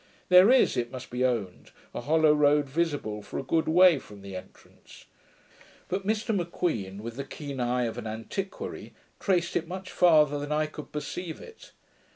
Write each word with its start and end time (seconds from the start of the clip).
There 0.29 0.49
is, 0.51 0.77
it 0.77 0.91
must 0.91 1.11
be 1.11 1.23
owned, 1.23 1.69
a 1.93 2.01
hollow 2.01 2.33
road 2.33 2.67
visible 2.67 3.21
for 3.21 3.37
a 3.37 3.43
good 3.43 3.67
way 3.67 3.99
from 3.99 4.23
the 4.23 4.35
entrance; 4.35 5.05
but 5.89 6.07
Mr 6.07 6.35
M'Queen, 6.35 7.03
with 7.03 7.17
the 7.17 7.23
keen 7.23 7.59
eye 7.59 7.83
of 7.83 7.99
an 7.99 8.07
antiquary, 8.07 8.95
traced 9.19 9.55
it 9.55 9.67
much 9.67 9.91
farther 9.91 10.39
than 10.39 10.51
I 10.51 10.65
could 10.65 10.91
perceive 10.91 11.39
it. 11.39 11.73